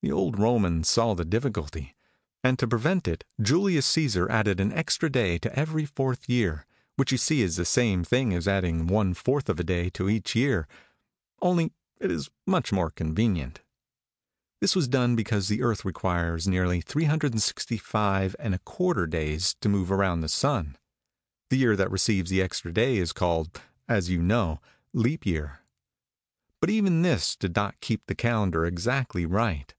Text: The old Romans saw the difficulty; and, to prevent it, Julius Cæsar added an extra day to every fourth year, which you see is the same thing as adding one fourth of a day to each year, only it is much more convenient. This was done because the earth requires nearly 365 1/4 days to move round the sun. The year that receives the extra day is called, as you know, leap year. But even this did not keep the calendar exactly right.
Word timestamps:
The 0.00 0.12
old 0.12 0.38
Romans 0.38 0.88
saw 0.88 1.12
the 1.14 1.24
difficulty; 1.24 1.94
and, 2.42 2.56
to 2.60 2.68
prevent 2.68 3.06
it, 3.08 3.24
Julius 3.42 3.90
Cæsar 3.92 4.30
added 4.30 4.58
an 4.58 4.72
extra 4.72 5.10
day 5.10 5.38
to 5.38 5.54
every 5.58 5.84
fourth 5.84 6.28
year, 6.30 6.64
which 6.94 7.10
you 7.12 7.18
see 7.18 7.42
is 7.42 7.56
the 7.56 7.64
same 7.64 8.04
thing 8.04 8.32
as 8.32 8.46
adding 8.46 8.86
one 8.86 9.12
fourth 9.12 9.50
of 9.50 9.58
a 9.58 9.64
day 9.64 9.90
to 9.90 10.08
each 10.08 10.36
year, 10.36 10.68
only 11.42 11.72
it 12.00 12.12
is 12.12 12.30
much 12.46 12.72
more 12.72 12.90
convenient. 12.90 13.60
This 14.60 14.76
was 14.76 14.86
done 14.88 15.14
because 15.16 15.48
the 15.48 15.62
earth 15.62 15.84
requires 15.84 16.46
nearly 16.46 16.80
365 16.80 18.36
1/4 18.38 19.10
days 19.10 19.56
to 19.60 19.68
move 19.68 19.90
round 19.90 20.22
the 20.22 20.28
sun. 20.28 20.78
The 21.50 21.58
year 21.58 21.76
that 21.76 21.90
receives 21.90 22.30
the 22.30 22.40
extra 22.40 22.72
day 22.72 22.96
is 22.98 23.12
called, 23.12 23.60
as 23.88 24.08
you 24.08 24.22
know, 24.22 24.60
leap 24.94 25.26
year. 25.26 25.58
But 26.60 26.70
even 26.70 27.02
this 27.02 27.34
did 27.36 27.54
not 27.56 27.80
keep 27.80 28.06
the 28.06 28.14
calendar 28.14 28.64
exactly 28.64 29.26
right. 29.26 29.74